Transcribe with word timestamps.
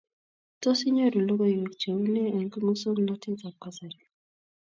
Tos, 0.61 0.79
inyooru 0.87 1.19
logoiyweek 1.27 1.73
cheu 1.81 1.99
nee 2.13 2.29
eng 2.39 2.53
musoknatetab 2.67 3.55
kasari. 3.63 3.99